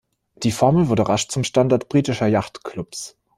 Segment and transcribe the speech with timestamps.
[0.37, 3.15] Die Formel wurde rasch zum Standard britischer Yachtclubs.